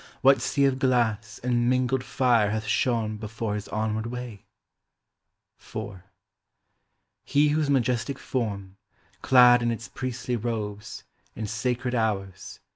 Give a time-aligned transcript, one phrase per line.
[0.21, 4.47] What sea of glass and mingled fire hath shone Before his onward way?
[5.59, 6.01] 92 A VANISHED PRESENCE.
[6.01, 6.09] IV.
[7.33, 8.77] He whose majestic form,
[9.21, 11.03] Clad in its priestly robes,
[11.35, 12.59] in sacred hours.